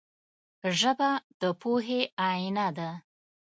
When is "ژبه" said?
0.79-1.09